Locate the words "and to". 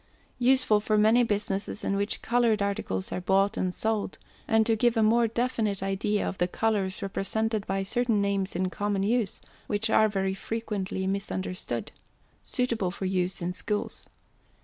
4.47-4.75